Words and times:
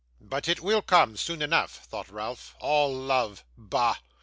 'But 0.19 0.47
it 0.47 0.61
will 0.61 0.81
come 0.81 1.15
soon 1.15 1.43
enough,' 1.43 1.85
thought 1.85 2.09
Ralph; 2.09 2.55
'all 2.59 2.91
love 2.91 3.43
bah! 3.55 3.97